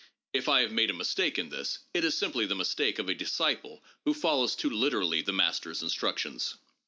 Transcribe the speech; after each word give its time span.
If 0.33 0.49
I 0.49 0.61
have 0.61 0.71
made 0.71 0.89
a 0.89 0.95
mistake 0.95 1.37
in 1.37 1.49
this, 1.49 1.77
it 1.93 2.03
is 2.03 2.17
simply 2.17 2.47
the 2.47 2.55
mistake 2.55 2.97
of 2.97 3.07
a 3.07 3.13
disciple 3.13 3.83
who 4.03 4.15
follows 4.15 4.55
too 4.55 4.71
literally 4.71 5.21
the 5.21 5.31
master's 5.31 5.83
instructions. 5.83 6.55